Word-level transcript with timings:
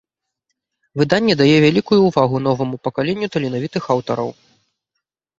Выданне 0.99 1.33
дае 1.41 1.57
вялікую 1.65 1.99
ўвагу 2.03 2.37
новаму 2.47 2.79
пакаленню 2.87 3.27
таленавітых 3.35 3.83
аўтараў. 3.97 4.29